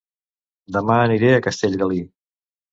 Dema 0.77 0.97
aniré 1.03 1.31
a 1.35 1.45
Castellgalí 1.51 2.03